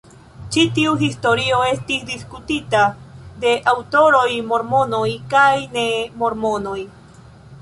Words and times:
Ĉi 0.53 0.61
tiu 0.77 0.93
historio 1.01 1.59
estis 1.73 2.07
diskutita 2.07 2.81
de 3.45 3.53
aŭtoroj 3.77 4.25
mormonoj 4.49 5.05
kaj 5.37 5.53
ne 5.79 5.87
mormonoj. 6.25 6.79